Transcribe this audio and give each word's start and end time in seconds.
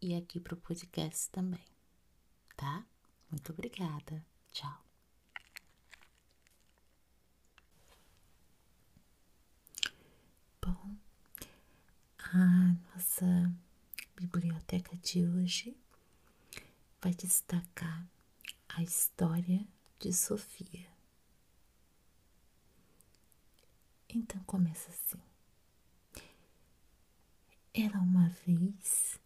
e 0.00 0.14
aqui 0.14 0.40
para 0.40 0.54
o 0.54 0.58
podcast 0.58 1.30
também, 1.30 1.64
tá? 2.56 2.84
Muito 3.30 3.52
obrigada. 3.52 4.24
Tchau. 4.52 4.84
Bom, 10.62 10.96
a 12.18 12.74
nossa 12.94 13.52
biblioteca 14.16 14.96
de 14.96 15.24
hoje 15.26 15.76
vai 17.00 17.12
destacar 17.14 18.06
a 18.68 18.82
história 18.82 19.66
de 19.98 20.12
Sofia. 20.12 20.88
Então 24.08 24.42
começa 24.44 24.90
assim. 24.90 25.20
Era 27.74 27.98
uma 27.98 28.28
vez 28.46 29.18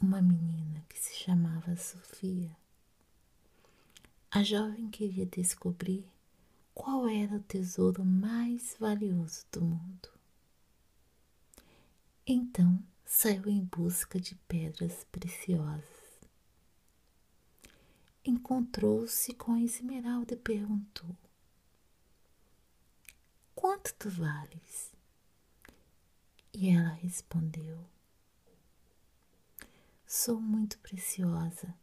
uma 0.00 0.20
menina 0.22 0.84
que 0.88 0.98
se 0.98 1.14
chamava 1.14 1.76
Sofia. 1.76 2.56
A 4.36 4.42
jovem 4.42 4.90
queria 4.90 5.24
descobrir 5.24 6.06
qual 6.74 7.08
era 7.08 7.36
o 7.36 7.40
tesouro 7.40 8.04
mais 8.04 8.76
valioso 8.78 9.46
do 9.50 9.62
mundo. 9.62 10.10
Então 12.26 12.78
saiu 13.02 13.48
em 13.48 13.64
busca 13.64 14.20
de 14.20 14.34
pedras 14.46 15.06
preciosas. 15.10 16.20
Encontrou-se 18.22 19.32
com 19.32 19.54
a 19.54 19.62
esmeralda 19.62 20.34
e 20.34 20.36
perguntou: 20.36 21.16
Quanto 23.54 23.94
tu 23.94 24.10
vales? 24.10 24.92
E 26.52 26.68
ela 26.68 26.90
respondeu: 26.90 27.82
Sou 30.06 30.38
muito 30.38 30.78
preciosa. 30.80 31.74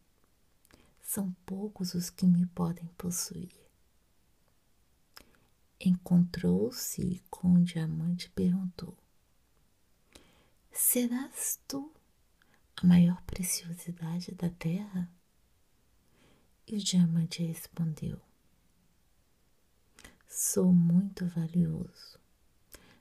São 1.04 1.32
poucos 1.46 1.94
os 1.94 2.09
que 2.09 2.26
me 2.26 2.46
podem 2.48 2.88
possuir. 2.98 3.54
Encontrou-se 5.80 7.22
com 7.30 7.56
o 7.56 7.64
diamante 7.64 8.28
e 8.28 8.30
perguntou: 8.30 8.98
Serás 10.72 11.59
tu 11.68 11.94
a 12.78 12.88
maior 12.88 13.22
preciosidade 13.24 14.34
da 14.34 14.50
terra? 14.50 15.12
E 16.66 16.78
o 16.78 16.80
diamante 16.80 17.44
respondeu: 17.44 18.20
Sou 20.28 20.74
muito 20.74 21.28
valioso. 21.28 22.18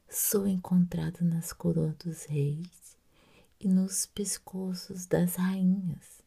Sou 0.08 0.46
encontrado 0.46 1.24
nas 1.24 1.52
coroas 1.52 1.96
dos 1.96 2.24
reis 2.24 2.96
e 3.58 3.69
nos 3.69 4.04
pescoços 4.04 5.06
das 5.06 5.36
rainhas. 5.36 6.21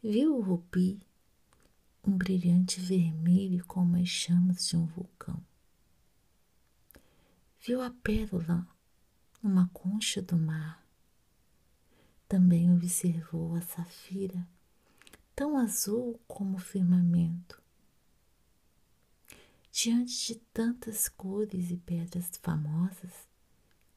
Viu 0.00 0.36
o 0.36 0.40
rubi, 0.40 1.02
um 2.06 2.16
brilhante 2.16 2.80
vermelho 2.80 3.66
como 3.66 3.96
as 3.96 4.06
chamas 4.06 4.68
de 4.68 4.76
um 4.76 4.86
vulcão. 4.86 5.44
Viu 7.58 7.82
a 7.82 7.90
pérola, 7.90 8.64
uma 9.42 9.68
concha 9.72 10.22
do 10.22 10.36
mar. 10.36 10.86
Também 12.28 12.72
observou 12.72 13.56
a 13.56 13.60
safira, 13.60 14.46
tão 15.34 15.58
azul 15.58 16.20
como 16.28 16.58
o 16.58 16.60
firmamento. 16.60 17.60
Diante 19.72 20.28
de 20.28 20.34
tantas 20.54 21.08
cores 21.08 21.72
e 21.72 21.76
pedras 21.76 22.30
famosas, 22.40 23.26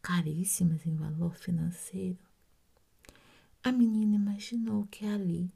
caríssimas 0.01 0.83
em 0.83 0.95
valor 0.95 1.35
financeiro, 1.35 2.17
a 3.63 3.71
menina 3.71 4.15
imaginou 4.15 4.87
que 4.87 5.05
ali 5.05 5.53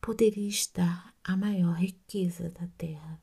poderia 0.00 0.48
estar 0.48 1.14
a 1.22 1.36
maior 1.36 1.74
riqueza 1.74 2.48
da 2.50 2.66
terra. 2.78 3.20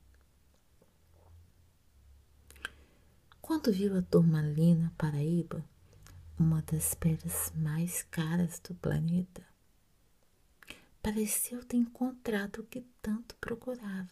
Quando 3.42 3.72
viu 3.72 3.98
a 3.98 4.02
turmalina 4.02 4.94
paraíba, 4.98 5.64
uma 6.38 6.62
das 6.62 6.94
pedras 6.94 7.52
mais 7.56 8.04
caras 8.04 8.60
do 8.60 8.76
planeta, 8.76 9.46
pareceu 11.02 11.64
ter 11.64 11.78
encontrado 11.78 12.60
o 12.60 12.66
que 12.66 12.82
tanto 13.02 13.36
procurava. 13.38 14.12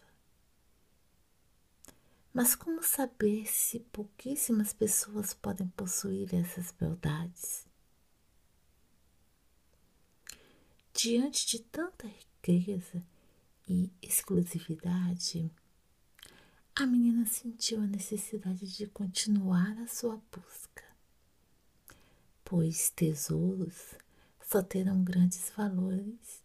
Mas 2.33 2.55
como 2.55 2.81
saber 2.83 3.45
se 3.45 3.79
pouquíssimas 3.79 4.73
pessoas 4.73 5.33
podem 5.33 5.67
possuir 5.69 6.33
essas 6.33 6.71
beldades? 6.71 7.65
Diante 10.93 11.45
de 11.45 11.59
tanta 11.59 12.07
e 13.67 13.89
exclusividade, 14.01 15.49
a 16.75 16.85
menina 16.85 17.25
sentiu 17.25 17.81
a 17.81 17.87
necessidade 17.87 18.67
de 18.67 18.85
continuar 18.87 19.77
a 19.79 19.87
sua 19.87 20.21
busca, 20.31 20.83
pois 22.43 22.91
tesouros 22.91 23.95
só 24.41 24.61
terão 24.61 25.03
grandes 25.03 25.49
valores 25.57 26.43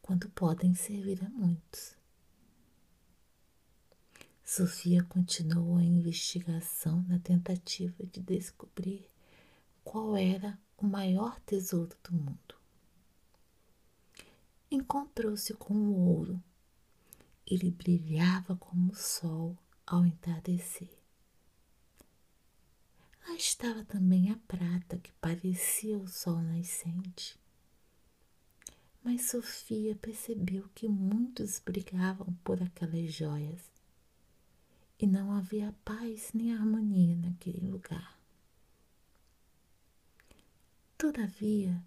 quando 0.00 0.28
podem 0.30 0.74
servir 0.74 1.24
a 1.24 1.28
muitos. 1.30 1.96
Sofia 4.44 5.02
continuou 5.04 5.78
a 5.78 5.84
investigação 5.84 7.04
na 7.08 7.18
tentativa 7.18 8.04
de 8.06 8.20
descobrir 8.20 9.06
qual 9.82 10.16
era 10.16 10.58
o 10.76 10.86
maior 10.86 11.40
tesouro 11.40 11.96
do 12.04 12.12
mundo. 12.12 12.59
Encontrou-se 14.80 15.52
com 15.52 15.74
o 15.74 16.08
ouro. 16.08 16.42
Ele 17.46 17.70
brilhava 17.70 18.56
como 18.56 18.92
o 18.92 18.96
sol 18.96 19.54
ao 19.86 20.06
entardecer. 20.06 20.88
Lá 23.28 23.34
estava 23.34 23.84
também 23.84 24.30
a 24.30 24.38
prata 24.48 24.96
que 24.96 25.12
parecia 25.20 25.98
o 25.98 26.08
sol 26.08 26.40
nascente. 26.40 27.38
Mas 29.04 29.28
Sofia 29.30 29.94
percebeu 29.96 30.66
que 30.74 30.88
muitos 30.88 31.58
brigavam 31.58 32.32
por 32.42 32.62
aquelas 32.62 33.12
joias 33.12 33.60
e 34.98 35.06
não 35.06 35.30
havia 35.30 35.74
paz 35.84 36.30
nem 36.32 36.54
harmonia 36.54 37.16
naquele 37.16 37.66
lugar. 37.66 38.18
Todavia, 40.96 41.84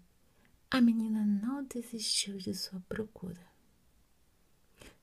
a 0.74 0.80
menina 0.80 1.24
não 1.24 1.62
desistiu 1.62 2.36
de 2.36 2.52
sua 2.52 2.80
procura. 2.88 3.46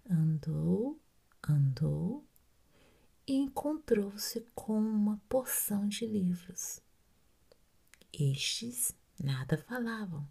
Andou, 0.09 0.99
andou 1.41 2.25
e 3.25 3.35
encontrou-se 3.35 4.41
com 4.53 4.77
uma 4.77 5.15
porção 5.29 5.87
de 5.87 6.05
livros. 6.05 6.81
Estes 8.11 8.93
nada 9.17 9.57
falavam, 9.59 10.27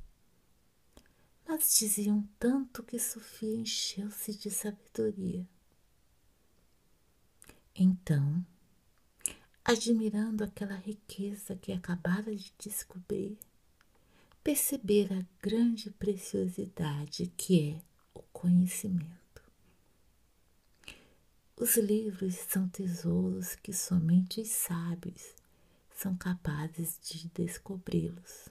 mas 1.49 1.75
diziam 1.75 2.29
tanto 2.39 2.83
que 2.83 2.99
Sofia 2.99 3.57
encheu-se 3.57 4.35
de 4.35 4.51
sabedoria. 4.51 5.49
Então, 7.75 8.45
admirando 9.65 10.45
aquela 10.45 10.77
riqueza 10.77 11.57
que 11.57 11.73
acabara 11.73 12.37
de 12.37 12.53
descobrir, 12.59 13.39
perceber 14.43 15.13
a 15.13 15.27
grande 15.43 15.91
preciosidade 15.91 17.27
que 17.37 17.73
é 17.73 17.83
o 18.15 18.23
conhecimento. 18.33 19.21
Os 21.57 21.77
livros 21.77 22.37
são 22.37 22.69
tesouros 22.69 23.55
que 23.57 23.73
somente 23.73 24.41
os 24.41 24.49
sábios 24.49 25.35
são 25.95 26.17
capazes 26.17 26.99
de 27.03 27.29
descobri-los. 27.29 28.49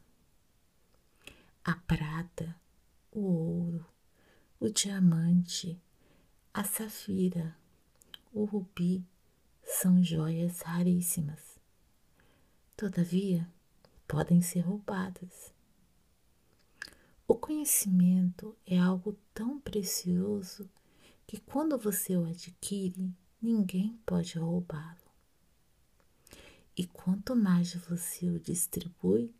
A 1.64 1.74
prata, 1.74 2.56
o 3.12 3.22
ouro, 3.22 3.86
o 4.60 4.70
diamante, 4.70 5.82
a 6.54 6.64
safira, 6.64 7.58
o 8.32 8.46
rubi 8.46 9.04
são 9.64 10.04
joias 10.04 10.62
raríssimas. 10.62 11.60
Todavia, 12.78 13.52
podem 14.08 14.42
ser 14.42 14.62
roubadas. 14.62 15.52
O 17.30 17.36
conhecimento 17.36 18.58
é 18.66 18.76
algo 18.80 19.16
tão 19.36 19.60
precioso 19.60 20.68
que 21.28 21.40
quando 21.40 21.78
você 21.78 22.18
o 22.18 22.26
adquire, 22.26 23.14
ninguém 23.40 24.00
pode 24.04 24.40
roubá-lo. 24.40 24.98
E 26.76 26.88
quanto 26.88 27.36
mais 27.36 27.76
você 27.76 28.32
o 28.32 28.40
distribui, 28.40 29.32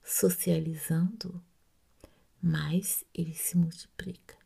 socializando, 0.00 1.42
mais 2.40 3.04
ele 3.12 3.34
se 3.34 3.56
multiplica. 3.56 4.38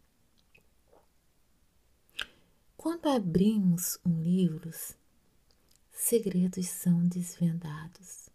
Quando 2.75 3.07
abrimos 3.07 3.99
um 4.03 4.23
livro, 4.23 4.71
segredos 5.93 6.69
são 6.69 7.07
desvendados, 7.07 8.31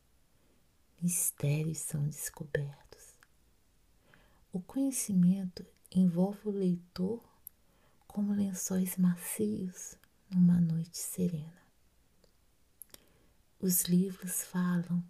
mistérios 1.01 1.80
são 1.80 2.07
descobertos. 2.07 2.87
O 4.51 4.61
conhecimento 4.61 5.65
envolve 5.91 6.47
o 6.47 6.51
leitor 6.51 7.21
como 8.07 8.33
lençóis 8.33 8.95
macios 8.97 9.97
numa 10.31 10.59
noite 10.59 10.97
serena. 10.97 11.61
Os 13.59 13.83
livros 13.83 14.44
falam, 14.44 15.03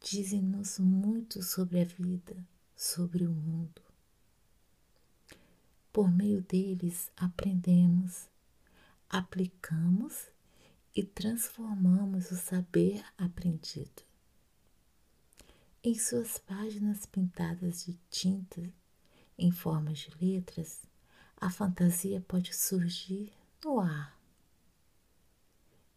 dizem-nos 0.00 0.78
muito 0.78 1.42
sobre 1.42 1.80
a 1.80 1.84
vida, 1.84 2.36
sobre 2.76 3.26
o 3.26 3.32
mundo. 3.32 3.82
Por 5.92 6.10
meio 6.10 6.40
deles 6.42 7.10
aprendemos, 7.16 8.28
aplicamos 9.10 10.28
e 10.94 11.02
transformamos 11.02 12.30
o 12.30 12.36
saber 12.36 13.04
aprendido. 13.18 14.11
Em 15.84 15.98
suas 15.98 16.38
páginas 16.38 17.06
pintadas 17.06 17.84
de 17.84 17.94
tinta 18.08 18.72
em 19.36 19.50
formas 19.50 19.98
de 19.98 20.10
letras, 20.24 20.82
a 21.36 21.50
fantasia 21.50 22.20
pode 22.20 22.54
surgir 22.54 23.32
no 23.64 23.80
ar. 23.80 24.16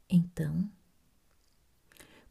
Então, 0.10 0.68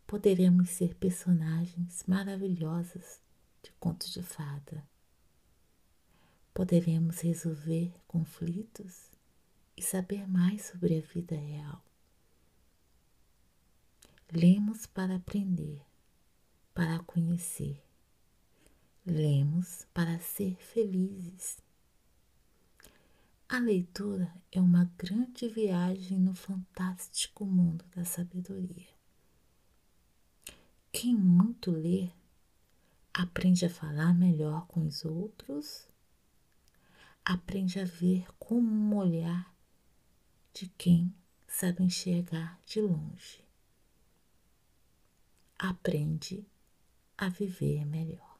poderemos 0.04 0.68
ser 0.70 0.96
personagens 0.96 2.02
maravilhosas 2.08 3.20
de 3.62 3.70
contos 3.78 4.12
de 4.12 4.24
fada. 4.24 4.84
Poderemos 6.52 7.20
resolver 7.20 7.94
conflitos 8.08 9.12
e 9.76 9.82
saber 9.82 10.26
mais 10.26 10.66
sobre 10.66 10.98
a 10.98 11.02
vida 11.02 11.36
real. 11.36 11.80
Lemos 14.32 14.86
para 14.86 15.14
aprender, 15.14 15.80
para 16.74 16.98
conhecer. 17.04 17.80
Lemos 19.06 19.86
para 19.94 20.18
ser 20.18 20.56
felizes. 20.56 21.62
A 23.48 23.58
leitura 23.58 24.34
é 24.50 24.60
uma 24.60 24.90
grande 24.98 25.46
viagem 25.48 26.18
no 26.18 26.34
fantástico 26.34 27.44
mundo 27.44 27.84
da 27.94 28.04
sabedoria. 28.04 28.88
Quem 30.90 31.14
muito 31.14 31.70
lê 31.70 32.10
aprende 33.12 33.64
a 33.64 33.70
falar 33.70 34.12
melhor 34.12 34.66
com 34.66 34.84
os 34.84 35.04
outros, 35.04 35.86
aprende 37.24 37.78
a 37.78 37.84
ver 37.84 38.26
com 38.38 38.56
um 38.56 38.96
olhar 38.96 39.54
de 40.52 40.66
quem 40.70 41.14
sabe 41.46 41.84
enxergar 41.84 42.60
de 42.66 42.80
longe, 42.80 43.44
aprende 45.56 46.44
a 47.18 47.30
viver 47.30 47.84
melhor. 47.86 48.33